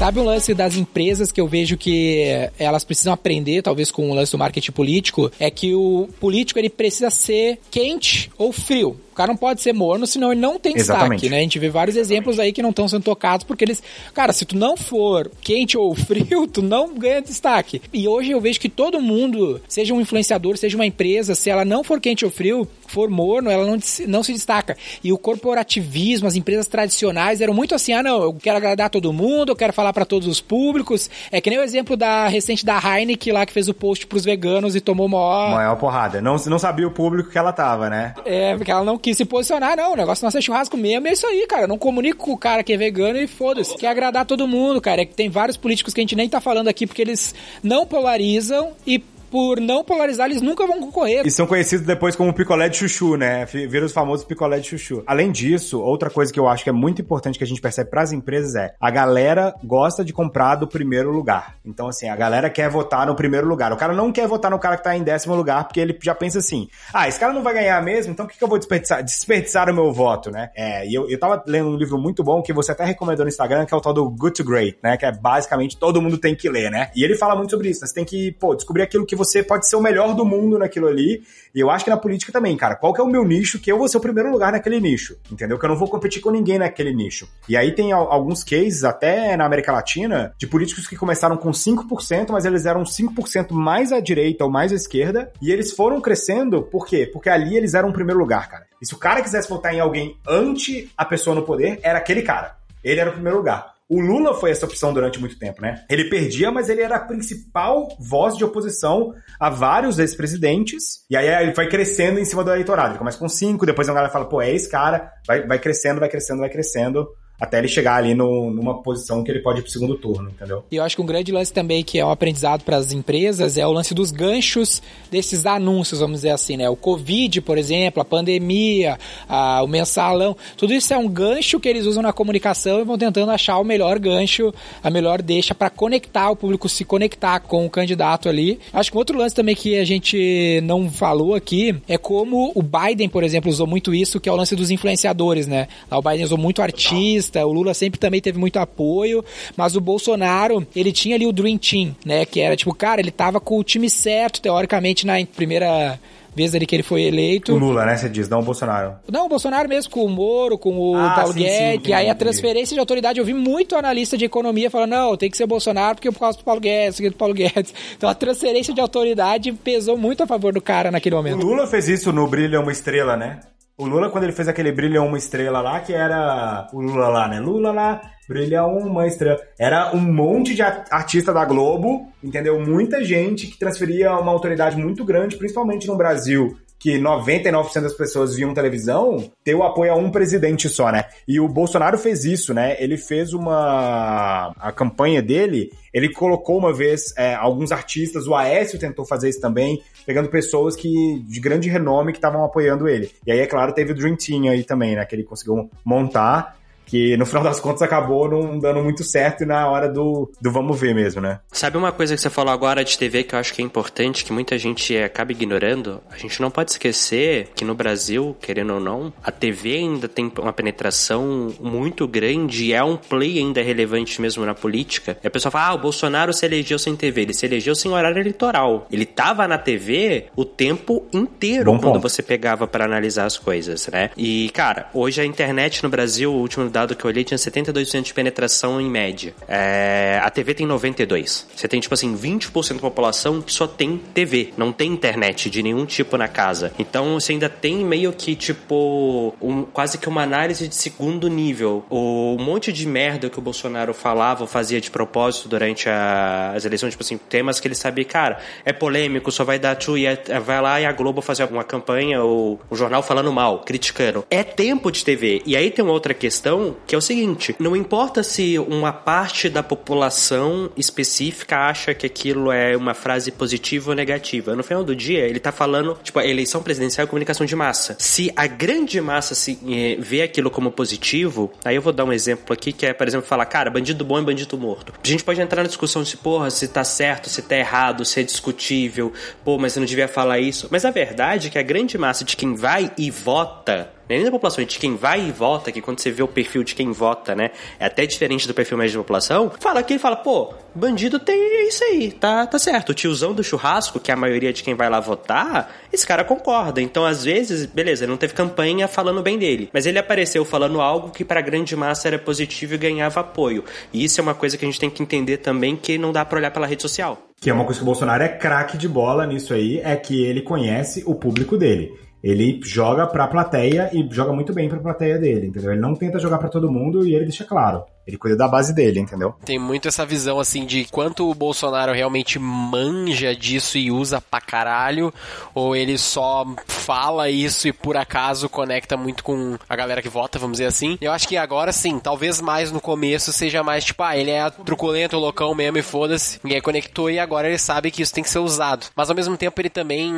[0.00, 2.24] Sabe um lance das empresas que eu vejo que
[2.58, 6.70] elas precisam aprender, talvez com o lance do marketing político, é que o político ele
[6.70, 11.20] precisa ser quente ou frio cara não pode ser morno, senão ele não tem Exatamente.
[11.20, 11.38] destaque, né?
[11.38, 13.82] A gente vê vários exemplos aí que não estão sendo tocados porque eles.
[14.14, 17.82] Cara, se tu não for quente ou frio, tu não ganha destaque.
[17.92, 21.64] E hoje eu vejo que todo mundo, seja um influenciador, seja uma empresa, se ela
[21.64, 24.76] não for quente ou frio, for morno, ela não, não se destaca.
[25.02, 29.12] E o corporativismo, as empresas tradicionais eram muito assim: ah, não, eu quero agradar todo
[29.12, 31.08] mundo, eu quero falar para todos os públicos.
[31.30, 34.24] É que nem o exemplo da recente da Heineken lá que fez o post pros
[34.24, 35.50] veganos e tomou maior.
[35.50, 36.20] Maior porrada.
[36.20, 38.14] Não, não sabia o público que ela tava, né?
[38.24, 39.92] É, porque ela não quis se posicionar, não.
[39.92, 41.66] O negócio não é churrasco mesmo, é isso aí, cara.
[41.66, 43.76] Não comunico com o cara que é vegano e foda-se.
[43.76, 45.02] Quer agradar todo mundo, cara.
[45.02, 47.86] É que tem vários políticos que a gente nem tá falando aqui porque eles não
[47.86, 51.26] polarizam e por não polarizar, eles nunca vão concorrer.
[51.26, 53.44] E são conhecidos depois como picolé de chuchu, né?
[53.44, 55.02] Viram os famosos picolé de chuchu.
[55.06, 57.90] Além disso, outra coisa que eu acho que é muito importante que a gente percebe
[57.90, 61.56] para as empresas é a galera gosta de comprar do primeiro lugar.
[61.64, 63.72] Então, assim, a galera quer votar no primeiro lugar.
[63.72, 66.14] O cara não quer votar no cara que tá em décimo lugar porque ele já
[66.14, 68.58] pensa assim: ah, esse cara não vai ganhar mesmo, então por que, que eu vou
[68.58, 70.50] desperdiçar, desperdiçar o meu voto, né?
[70.56, 73.28] É, e eu, eu tava lendo um livro muito bom que você até recomendou no
[73.28, 74.96] Instagram, que é o tal do Good to Great, né?
[74.96, 76.90] Que é basicamente todo mundo tem que ler, né?
[76.94, 77.80] E ele fala muito sobre isso.
[77.82, 77.86] Né?
[77.86, 80.88] Você tem que, pô, descobrir aquilo que você pode ser o melhor do mundo naquilo
[80.88, 81.22] ali.
[81.54, 82.74] E eu acho que na política também, cara.
[82.74, 85.16] Qual que é o meu nicho que eu vou ser o primeiro lugar naquele nicho?
[85.30, 85.58] Entendeu?
[85.58, 87.28] Que eu não vou competir com ninguém naquele nicho.
[87.48, 92.30] E aí tem alguns cases, até na América Latina, de políticos que começaram com 5%,
[92.30, 95.30] mas eles eram 5% mais à direita ou mais à esquerda.
[95.42, 97.08] E eles foram crescendo, por quê?
[97.12, 98.66] Porque ali eles eram o primeiro lugar, cara.
[98.80, 102.22] E se o cara quisesse votar em alguém anti a pessoa no poder, era aquele
[102.22, 102.56] cara.
[102.82, 103.74] Ele era o primeiro lugar.
[103.90, 105.84] O Lula foi essa opção durante muito tempo, né?
[105.90, 111.04] Ele perdia, mas ele era a principal voz de oposição a vários ex-presidentes.
[111.10, 112.90] E aí ele vai crescendo em cima do eleitorado.
[112.90, 115.10] Ele começa com cinco, depois a galera fala, pô, é esse cara.
[115.26, 117.08] Vai, vai crescendo, vai crescendo, vai crescendo
[117.40, 120.62] até ele chegar ali no, numa posição que ele pode ir pro segundo turno, entendeu?
[120.70, 123.56] E eu acho que um grande lance também que é um aprendizado para as empresas
[123.56, 126.68] é o lance dos ganchos desses anúncios, vamos dizer assim, né?
[126.68, 131.68] O Covid, por exemplo, a pandemia, a, o mensalão, tudo isso é um gancho que
[131.68, 135.70] eles usam na comunicação e vão tentando achar o melhor gancho, a melhor deixa para
[135.70, 138.60] conectar o público, se conectar com o candidato ali.
[138.72, 143.08] Acho que outro lance também que a gente não falou aqui é como o Biden,
[143.08, 145.68] por exemplo, usou muito isso, que é o lance dos influenciadores, né?
[145.90, 149.24] O Biden usou muito artista, o Lula sempre também teve muito apoio,
[149.56, 152.24] mas o Bolsonaro, ele tinha ali o Dream Team, né?
[152.24, 155.98] Que era tipo, cara, ele tava com o time certo, teoricamente, na primeira
[156.34, 157.52] vez ali que ele foi eleito.
[157.52, 157.96] O Lula, né?
[157.96, 158.94] Você diz, não o Bolsonaro.
[159.10, 161.86] Não, o Bolsonaro mesmo, com o Moro, com o ah, Paulo sim, Guedes.
[161.86, 165.30] Sim, aí a transferência de autoridade, eu vi muito analista de economia falando, não, tem
[165.30, 167.74] que ser o Bolsonaro porque é por causa do Paulo Guedes, do Paulo Guedes.
[167.96, 171.42] Então a transferência de autoridade pesou muito a favor do cara naquele momento.
[171.42, 173.40] O Lula fez isso no Brilha Uma Estrela, né?
[173.80, 177.26] O Lula, quando ele fez aquele Brilha Uma Estrela lá, que era o Lula lá,
[177.26, 177.40] né?
[177.40, 179.40] Lula lá, brilha uma estrela.
[179.58, 182.60] Era um monte de artista da Globo, entendeu?
[182.60, 188.34] Muita gente que transferia uma autoridade muito grande, principalmente no Brasil, que 99% das pessoas
[188.34, 191.04] viam televisão, ter o apoio a um presidente só, né?
[191.28, 192.74] E o Bolsonaro fez isso, né?
[192.80, 194.50] Ele fez uma.
[194.58, 199.40] A campanha dele, ele colocou uma vez é, alguns artistas, o Aécio tentou fazer isso
[199.42, 203.10] também, pegando pessoas que de grande renome que estavam apoiando ele.
[203.26, 205.04] E aí, é claro, teve o Dream Team aí também, né?
[205.04, 206.58] Que ele conseguiu montar
[206.90, 210.50] que no final das contas acabou não dando muito certo e na hora do, do
[210.50, 211.38] vamos ver mesmo, né?
[211.52, 214.24] Sabe uma coisa que você falou agora de TV que eu acho que é importante,
[214.24, 216.00] que muita gente acaba ignorando?
[216.10, 220.32] A gente não pode esquecer que no Brasil, querendo ou não, a TV ainda tem
[220.38, 225.16] uma penetração muito grande, é um play ainda relevante mesmo na política.
[225.22, 227.92] E a pessoa fala, ah, o Bolsonaro se elegeu sem TV, ele se elegeu sem
[227.92, 228.88] horário eleitoral.
[228.90, 232.08] Ele tava na TV o tempo inteiro Bom quando ponto.
[232.08, 234.10] você pegava para analisar as coisas, né?
[234.16, 238.02] E, cara, hoje a internet no Brasil, o último dado que eu olhei, tinha 72%
[238.02, 239.34] de penetração em média.
[239.48, 241.46] É, a TV tem 92.
[241.54, 245.62] Você tem, tipo assim, 20% da população que só tem TV, não tem internet de
[245.62, 246.72] nenhum tipo na casa.
[246.78, 251.84] Então, você ainda tem meio que, tipo, um- quase que uma análise de segundo nível.
[251.90, 256.90] O monte de merda que o Bolsonaro falava fazia de propósito durante a- as eleições,
[256.90, 260.16] tipo assim, temas que ele sabia, cara, é polêmico, só vai dar tchu e é-
[260.40, 264.24] vai lá e a Globo fazer uma campanha ou um jornal falando mal, criticando.
[264.30, 265.42] É tempo de TV.
[265.46, 269.48] E aí tem uma outra questão que é o seguinte: não importa se uma parte
[269.48, 274.54] da população específica acha que aquilo é uma frase positiva ou negativa.
[274.54, 277.96] No final do dia, ele tá falando, tipo, eleição presidencial é comunicação de massa.
[277.98, 282.12] Se a grande massa se eh, vê aquilo como positivo, aí eu vou dar um
[282.12, 284.92] exemplo aqui que é, por exemplo, falar, cara, bandido bom e bandido morto.
[285.02, 288.20] A gente pode entrar na discussão de, porra, se tá certo, se tá errado, se
[288.20, 289.12] é discutível,
[289.44, 290.68] pô, mas eu não devia falar isso.
[290.70, 294.30] Mas a verdade é que a grande massa de quem vai e vota nem da
[294.30, 297.34] população, de quem vai e vota, que quando você vê o perfil de quem vota,
[297.34, 301.18] né, é até diferente do perfil médio da população, fala que ele fala, pô, bandido
[301.18, 302.90] tem isso aí, tá, tá certo.
[302.90, 306.24] O tiozão do churrasco, que é a maioria de quem vai lá votar, esse cara
[306.24, 306.80] concorda.
[306.80, 310.80] Então, às vezes, beleza, ele não teve campanha falando bem dele, mas ele apareceu falando
[310.80, 313.64] algo que pra grande massa era positivo e ganhava apoio.
[313.92, 316.24] E isso é uma coisa que a gente tem que entender também, que não dá
[316.24, 317.18] pra olhar pela rede social.
[317.40, 320.24] Que é uma coisa que o Bolsonaro é craque de bola nisso aí, é que
[320.24, 321.90] ele conhece o público dele.
[322.22, 325.72] Ele joga pra plateia e joga muito bem pra plateia dele, entendeu?
[325.72, 327.84] Ele não tenta jogar pra todo mundo e ele deixa claro.
[328.10, 329.34] Ele cuida da base dele, entendeu?
[329.44, 334.40] Tem muito essa visão, assim, de quanto o Bolsonaro realmente manja disso e usa pra
[334.40, 335.14] caralho,
[335.54, 340.38] ou ele só fala isso e por acaso conecta muito com a galera que vota,
[340.40, 340.98] vamos dizer assim.
[341.00, 344.50] Eu acho que agora sim, talvez mais no começo seja mais tipo, ah, ele é
[344.50, 346.40] truculento, loucão mesmo e foda-se.
[346.42, 348.86] Ninguém conectou e agora ele sabe que isso tem que ser usado.
[348.96, 350.12] Mas ao mesmo tempo ele também,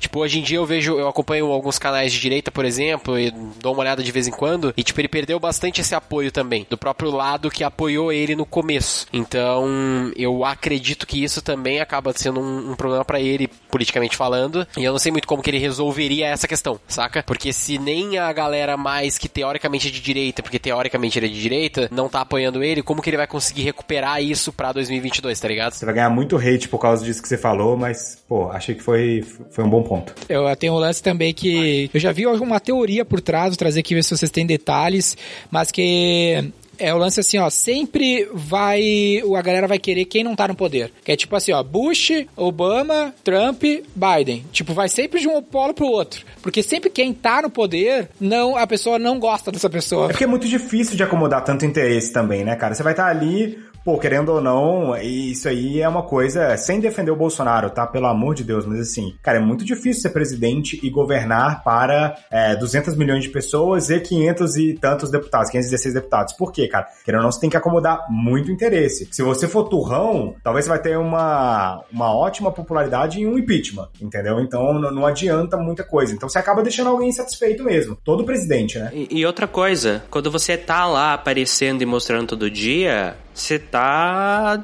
[0.00, 3.30] tipo, hoje em dia eu vejo, eu acompanho alguns canais de direita, por exemplo, e
[3.60, 6.66] dou uma olhada de vez em quando, e tipo, ele perdeu bastante esse apoio também,
[6.68, 9.06] do próprio lado que apoiou ele no começo.
[9.12, 9.66] Então,
[10.16, 14.84] eu acredito que isso também acaba sendo um, um problema pra ele, politicamente falando, e
[14.84, 17.22] eu não sei muito como que ele resolveria essa questão, saca?
[17.22, 21.28] Porque se nem a galera mais que teoricamente é de direita, porque teoricamente ele é
[21.28, 25.38] de direita, não tá apoiando ele, como que ele vai conseguir recuperar isso pra 2022,
[25.38, 25.72] tá ligado?
[25.74, 28.82] Você vai ganhar muito hate por causa disso que você falou, mas, pô, achei que
[28.82, 30.14] foi, foi um bom ponto.
[30.28, 33.80] Eu tenho um lance também que eu já vi alguma teoria por trás, vou trazer
[33.80, 35.16] aqui ver se vocês têm detalhes,
[35.50, 40.36] mas que é o lance assim, ó, sempre vai, a galera vai querer quem não
[40.36, 40.92] tá no poder.
[41.04, 43.62] Que é tipo assim, ó, Bush, Obama, Trump,
[43.94, 44.44] Biden.
[44.52, 46.24] Tipo, vai sempre de um polo pro outro.
[46.42, 50.06] Porque sempre quem tá no poder, não, a pessoa não gosta dessa pessoa.
[50.06, 52.74] É porque é muito difícil de acomodar tanto interesse também, né, cara?
[52.74, 57.12] Você vai estar ali, pô, querendo ou não, isso aí é uma coisa, sem defender
[57.12, 57.86] o Bolsonaro, tá?
[57.86, 62.16] Pelo amor de Deus, mas assim, cara, é muito difícil ser presidente e governar para
[62.28, 66.32] é, 200 milhões de pessoas e 500 e tantos deputados, 516 deputados.
[66.32, 66.88] Por quê, cara?
[67.04, 69.08] Querendo ou não, você tem que acomodar muito interesse.
[69.12, 73.88] Se você for turrão, talvez você vai ter uma, uma ótima popularidade em um impeachment,
[74.02, 74.40] entendeu?
[74.40, 76.12] Então não, não adianta muita coisa.
[76.12, 77.96] Então você acaba deixando alguém insatisfeito mesmo.
[78.04, 78.90] Todo presidente, né?
[78.92, 84.58] E, e outra coisa, quando você tá lá aparecendo e mostrando todo dia, você tá.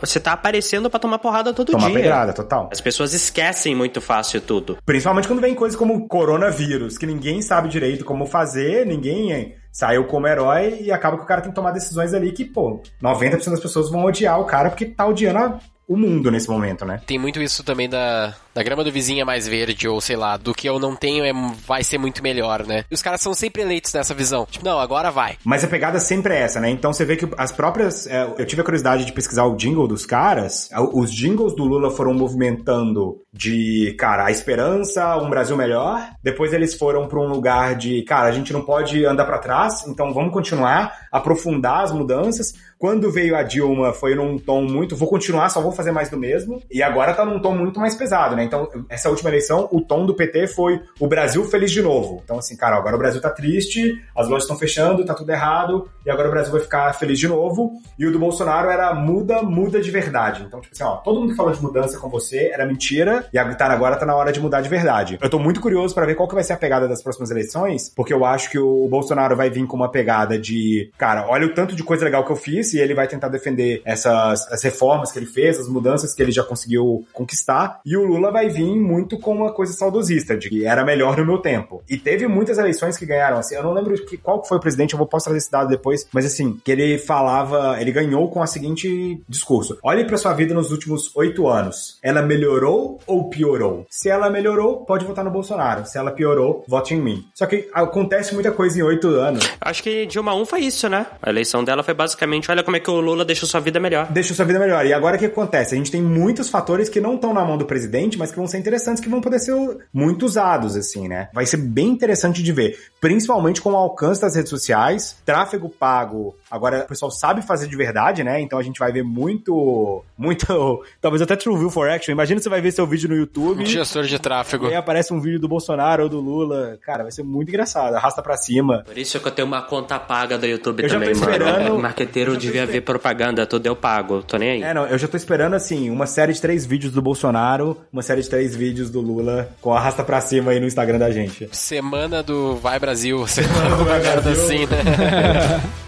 [0.00, 2.00] Você tá aparecendo pra tomar porrada todo Tomar dia.
[2.00, 2.68] pedrada, total.
[2.72, 4.78] As pessoas esquecem muito fácil tudo.
[4.86, 10.26] Principalmente quando vem coisas como coronavírus, que ninguém sabe direito como fazer, ninguém saiu como
[10.26, 13.60] herói e acaba que o cara tem que tomar decisões ali que, pô, 90% das
[13.60, 17.00] pessoas vão odiar o cara porque tá odiando a- o mundo nesse momento, né?
[17.06, 20.36] Tem muito isso também da, da grama do vizinho é mais verde, ou sei lá,
[20.36, 21.32] do que eu não tenho é,
[21.66, 22.84] vai ser muito melhor, né?
[22.90, 24.46] E os caras são sempre eleitos nessa visão.
[24.50, 25.38] Tipo, não, agora vai.
[25.42, 26.68] Mas a pegada sempre é essa, né?
[26.68, 28.06] Então você vê que as próprias.
[28.06, 30.68] é, eu tive a curiosidade de pesquisar o jingle dos caras.
[30.92, 36.10] Os jingles do Lula foram movimentando de, cara, a esperança, um Brasil melhor.
[36.22, 39.86] Depois eles foram pra um lugar de, cara, a gente não pode andar pra trás,
[39.86, 41.08] então vamos continuar.
[41.10, 42.52] aprofundar as mudanças.
[42.78, 46.16] Quando veio a Dilma, foi num tom muito, vou continuar, só vou fazer mais do
[46.16, 46.62] mesmo.
[46.70, 48.44] E agora tá num tom muito mais pesado, né?
[48.44, 52.20] Então, essa última eleição, o tom do PT foi o Brasil feliz de novo.
[52.24, 55.88] Então, assim, cara, agora o Brasil tá triste, as lojas estão fechando, tá tudo errado,
[56.06, 57.72] e agora o Brasil vai ficar feliz de novo.
[57.98, 60.44] E o do Bolsonaro era muda, muda de verdade.
[60.46, 63.38] Então, tipo assim, ó, todo mundo que falou de mudança com você era mentira, e
[63.38, 65.18] agora tá na hora de mudar de verdade.
[65.20, 67.92] Eu tô muito curioso para ver qual que vai ser a pegada das próximas eleições,
[67.94, 71.54] porque eu acho que o Bolsonaro vai vir com uma pegada de, cara, olha o
[71.54, 75.12] tanto de coisa legal que eu fiz, e ele vai tentar defender essas as reformas
[75.12, 78.76] que ele fez, as mudanças que ele já conseguiu conquistar, e o Lula vai vir
[78.76, 81.82] muito com uma coisa saudosista, de que era melhor no meu tempo.
[81.88, 84.92] E teve muitas eleições que ganharam, assim, eu não lembro que, qual foi o presidente,
[84.92, 88.42] eu vou posso trazer esse dado depois, mas assim, que ele falava, ele ganhou com
[88.42, 91.98] a seguinte discurso: olhe para sua vida nos últimos oito anos.
[92.02, 93.86] Ela melhorou ou piorou?
[93.88, 95.86] Se ela melhorou, pode votar no Bolsonaro.
[95.86, 97.26] Se ela piorou, vote em mim.
[97.34, 99.48] Só que acontece muita coisa em oito anos.
[99.60, 101.06] Acho que Dilma 1 foi isso, né?
[101.22, 104.06] A eleição dela foi basicamente: olha como é que o Lula deixou sua vida melhor.
[104.10, 104.84] Deixou sua vida melhor.
[104.86, 105.74] E agora o que acontece?
[105.74, 108.46] A gente tem muitos fatores que não estão na mão do presidente, mas que vão
[108.46, 109.54] ser interessantes, que vão poder ser
[109.92, 111.28] muito usados, assim, né?
[111.32, 112.78] Vai ser bem interessante de ver.
[113.00, 116.36] Principalmente com o alcance das redes sociais, tráfego pago.
[116.50, 118.40] Agora o pessoal sabe fazer de verdade, né?
[118.40, 120.02] Então a gente vai ver muito.
[120.16, 120.46] Muito.
[121.00, 122.12] Talvez até True View for Action.
[122.12, 123.64] Imagina você vai ver seu vídeo no YouTube.
[123.66, 124.66] Gestor de tráfego.
[124.66, 126.78] E aí aparece um vídeo do Bolsonaro ou do Lula.
[126.82, 127.94] Cara, vai ser muito engraçado.
[127.94, 128.82] Arrasta pra cima.
[128.84, 131.32] Por isso que eu tenho uma conta paga do YouTube Eu já tô também, mano.
[131.32, 134.22] esperando- O marqueteiro tô devia ver propaganda, tudo eu pago.
[134.22, 134.62] Tô nem aí.
[134.62, 138.02] É, não, eu já tô esperando, assim, uma série de três vídeos do Bolsonaro, uma
[138.02, 141.48] série de três vídeos do Lula com arrasta pra cima aí no Instagram da gente.
[141.52, 143.26] Semana do Vai Brasil.
[143.28, 144.32] Semana do Vai Brasil.
[144.32, 145.60] assim, né?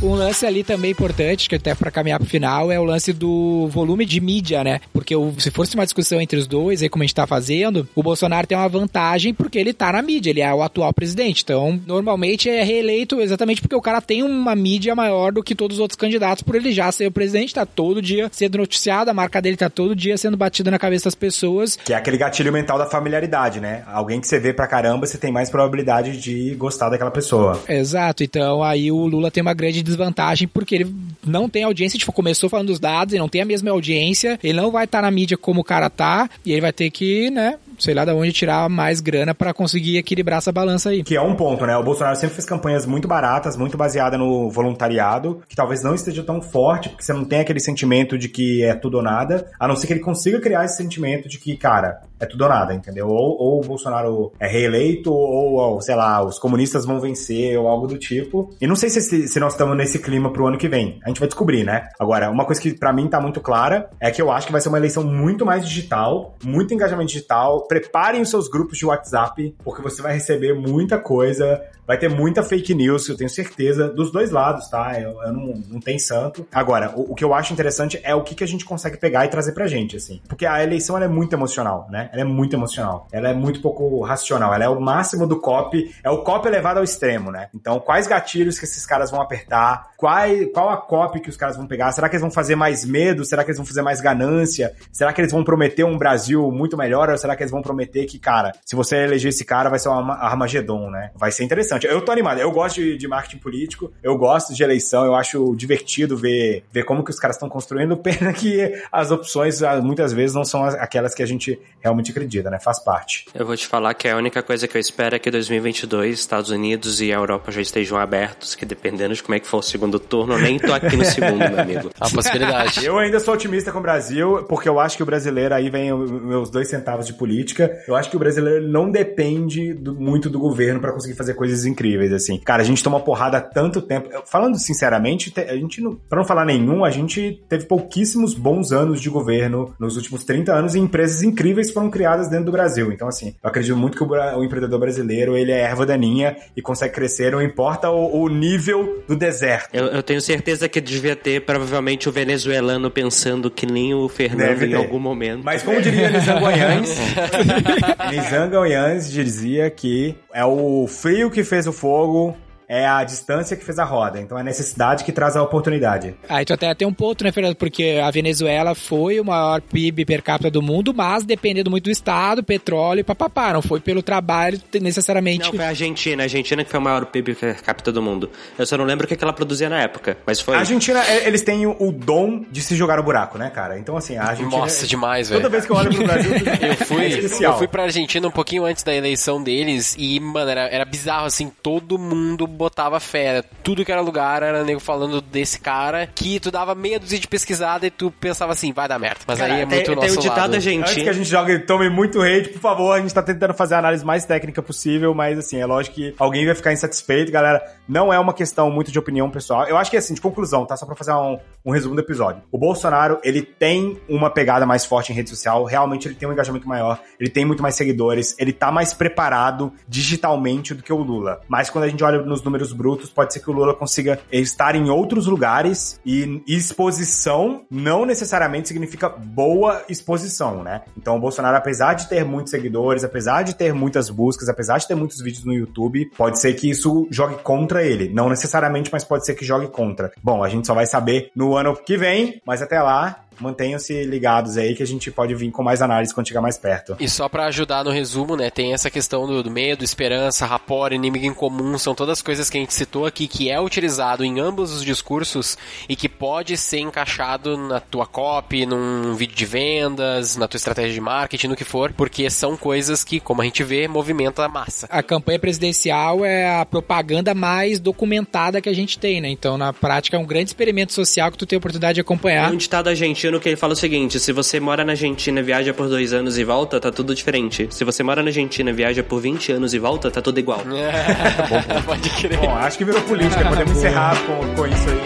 [0.00, 3.66] Um lance ali também importante, que até para caminhar pro final, é o lance do
[3.68, 4.80] volume de mídia, né?
[4.92, 7.86] Porque o- se fosse uma discussão entre os dois, aí como a gente tá fazendo,
[7.96, 11.42] o Bolsonaro tem uma vantagem porque ele tá na mídia, ele é o atual presidente.
[11.42, 15.78] Então, normalmente é reeleito exatamente porque o cara tem uma mídia maior do que todos
[15.78, 19.14] os outros candidatos, por ele já ser o presidente, tá todo dia sendo noticiado, a
[19.14, 21.74] marca dele tá todo dia sendo batida na cabeça das pessoas.
[21.74, 23.82] Que é aquele gatilho mental da familiaridade, né?
[23.88, 27.60] Alguém que você vê pra caramba, você tem mais probabilidade de gostar daquela pessoa.
[27.68, 30.94] Exato, então aí o Lula tem uma grande desvantagem porque ele
[31.26, 34.60] não tem audiência, tipo, começou falando dos dados e não tem a mesma audiência, ele
[34.60, 37.56] não vai estar na mídia como o cara tá, e ele vai ter que, né,
[37.78, 41.02] sei lá de onde tirar mais grana pra conseguir equilibrar essa balança aí.
[41.02, 41.76] Que é um ponto, né?
[41.76, 46.22] O Bolsonaro sempre fez campanhas muito baratas, muito baseadas no voluntariado, que talvez não esteja
[46.22, 49.68] tão forte, porque você não tem aquele sentimento de que é tudo ou nada, a
[49.68, 52.74] não ser que ele consiga criar esse sentimento de que, cara, é tudo ou nada,
[52.74, 53.08] entendeu?
[53.08, 57.68] Ou, ou o Bolsonaro é reeleito, ou, ou, sei lá, os comunistas vão vencer, ou
[57.68, 58.50] algo do tipo.
[58.60, 61.00] E não sei se, se nós estamos nesse clima pro ano que vem.
[61.04, 61.88] A gente vai descobrir, né?
[61.98, 64.60] Agora, uma coisa que pra mim tá muito clara é que eu acho que vai
[64.60, 67.66] ser uma eleição muito mais digital, muito engajamento digital.
[67.66, 71.62] Preparem os seus grupos de WhatsApp, porque você vai receber muita coisa.
[71.86, 75.00] Vai ter muita fake news, eu tenho certeza, dos dois lados, tá?
[75.00, 76.46] Eu, eu não, não tenho santo.
[76.52, 79.24] Agora, o, o que eu acho interessante é o que, que a gente consegue pegar
[79.24, 80.20] e trazer pra gente, assim.
[80.28, 82.07] Porque a eleição, é muito emocional, né?
[82.12, 83.06] Ela é muito emocional.
[83.12, 84.52] Ela é muito pouco racional.
[84.54, 87.48] Ela é o máximo do copy, é o copy elevado ao extremo, né?
[87.54, 89.90] Então, quais gatilhos que esses caras vão apertar?
[89.96, 90.14] Qual,
[90.52, 91.90] qual a copy que os caras vão pegar?
[91.92, 93.24] Será que eles vão fazer mais medo?
[93.24, 94.72] Será que eles vão fazer mais ganância?
[94.92, 97.08] Será que eles vão prometer um Brasil muito melhor?
[97.10, 99.88] Ou será que eles vão prometer que, cara, se você eleger esse cara, vai ser
[99.88, 101.10] um Armagedon, né?
[101.16, 101.86] Vai ser interessante.
[101.86, 102.38] Eu tô animado.
[102.38, 106.84] Eu gosto de, de marketing político, eu gosto de eleição, eu acho divertido ver, ver
[106.84, 107.96] como que os caras estão construindo.
[107.98, 111.97] Pena que as opções, ah, muitas vezes, não são as- aquelas que a gente realmente
[112.10, 112.58] acredita, né?
[112.60, 113.26] Faz parte.
[113.34, 116.50] Eu vou te falar que a única coisa que eu espero é que 2022 Estados
[116.50, 119.62] Unidos e a Europa já estejam abertos, que dependendo de como é que for o
[119.62, 121.90] segundo turno, eu nem tô aqui no segundo, meu amigo.
[122.00, 122.84] A possibilidade.
[122.84, 125.92] Eu ainda sou otimista com o Brasil, porque eu acho que o brasileiro, aí vem
[125.96, 130.38] meus dois centavos de política, eu acho que o brasileiro não depende do- muito do
[130.38, 132.38] governo pra conseguir fazer coisas incríveis, assim.
[132.38, 134.08] Cara, a gente toma porrada há tanto tempo.
[134.12, 138.34] Eu- Falando sinceramente, te- a gente, não, pra não falar nenhum, a gente teve pouquíssimos
[138.34, 142.52] bons anos de governo nos últimos 30 anos e empresas incríveis foram criadas dentro do
[142.52, 142.92] Brasil.
[142.92, 146.62] Então, assim, eu acredito muito que o, o empreendedor brasileiro, ele é erva daninha e
[146.62, 149.74] consegue crescer, não importa o, o nível do deserto.
[149.74, 154.62] Eu, eu tenho certeza que devia ter provavelmente o venezuelano pensando que nem o Fernando
[154.62, 155.42] em algum momento.
[155.44, 156.40] Mas como diria Nizam
[158.50, 162.36] Goiães dizia que é o frio que fez o fogo,
[162.68, 164.20] é a distância que fez a roda.
[164.20, 166.14] Então é a necessidade que traz a oportunidade.
[166.28, 167.56] Ah, então até tem um ponto, né, Fernando?
[167.56, 171.90] Porque a Venezuela foi o maior PIB per capita do mundo, mas dependendo muito do
[171.90, 173.52] Estado, petróleo e papapá.
[173.52, 175.46] Não foi pelo trabalho necessariamente.
[175.46, 176.22] Não, foi a Argentina.
[176.22, 178.30] A Argentina que foi o maior PIB per capita do mundo.
[178.58, 180.54] Eu só não lembro o que ela produzia na época, mas foi.
[180.54, 183.78] A Argentina, é, eles têm o, o dom de se jogar no buraco, né, cara?
[183.78, 184.60] Então, assim, a Argentina.
[184.60, 185.40] Nossa, demais, velho.
[185.40, 187.52] Toda vez que eu olho pro Brasil, Eu fui, é especial.
[187.52, 191.26] eu fui pra Argentina um pouquinho antes da eleição deles e, mano, era, era bizarro,
[191.26, 193.42] assim, todo mundo botava fé.
[193.62, 197.28] Tudo que era lugar era nego falando desse cara que tu dava meia dúzia de
[197.28, 199.20] pesquisada e tu pensava assim, vai dar merda.
[199.26, 200.54] Mas Cara, aí é tem- muito tem nosso o ditado lado.
[200.54, 200.82] argentino.
[200.82, 203.54] Antes que a gente jogue e tome muito hate, por favor, a gente tá tentando
[203.54, 207.30] fazer a análise mais técnica possível, mas assim, é lógico que alguém vai ficar insatisfeito,
[207.32, 207.62] galera.
[207.88, 209.66] Não é uma questão muito de opinião pessoal.
[209.66, 210.76] Eu acho que assim, de conclusão, tá?
[210.76, 212.42] Só pra fazer um, um resumo do episódio.
[212.50, 216.32] O Bolsonaro, ele tem uma pegada mais forte em rede social, realmente ele tem um
[216.32, 220.96] engajamento maior, ele tem muito mais seguidores, ele tá mais preparado digitalmente do que o
[220.96, 221.40] Lula.
[221.48, 224.74] Mas quando a gente olha nos números brutos, pode ser que o Lula consiga estar
[224.74, 230.82] em outros lugares e exposição não necessariamente significa boa exposição, né?
[230.96, 234.88] Então o Bolsonaro, apesar de ter muitos seguidores, apesar de ter muitas buscas, apesar de
[234.88, 238.08] ter muitos vídeos no YouTube, pode ser que isso jogue contra ele.
[238.08, 240.10] Não necessariamente, mas pode ser que jogue contra.
[240.22, 244.56] Bom, a gente só vai saber no ano que vem, mas até lá, mantenham-se ligados
[244.56, 246.96] aí que a gente pode vir com mais análise quando chegar mais perto.
[246.98, 250.92] E só pra ajudar no resumo, né, tem essa questão do, do medo, esperança, rapport,
[250.92, 254.40] inimigo em comum, são todas coisas que a gente citou aqui que é utilizado em
[254.40, 255.56] ambos os discursos
[255.88, 260.92] e que pode ser encaixado na tua copy, num vídeo de vendas, na tua estratégia
[260.92, 264.48] de marketing, no que for, porque são coisas que, como a gente vê, movimenta a
[264.48, 264.86] massa.
[264.90, 269.28] A campanha presidencial é a propaganda mais documentada que a gente tem, né?
[269.28, 272.46] Então, na prática, é um grande experimento social que tu tem a oportunidade de acompanhar.
[272.46, 275.74] Tem um ditado argentino que ele fala o seguinte: se você mora na Argentina, viaja
[275.74, 277.68] por dois anos e volta, tá tudo diferente.
[277.70, 280.62] Se você mora na Argentina, viaja por 20 anos e volta, tá tudo igual.
[281.84, 282.38] pode crer.
[282.38, 284.98] Bom, acho que virou política, podemos encerrar com, com isso aí.